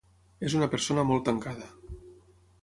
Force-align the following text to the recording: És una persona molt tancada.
És 0.47 0.55
una 0.59 0.69
persona 0.71 1.03
molt 1.11 1.27
tancada. 1.29 1.69